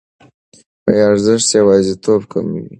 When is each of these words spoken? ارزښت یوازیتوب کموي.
ارزښت 1.07 1.47
یوازیتوب 1.59 2.21
کموي. 2.31 2.65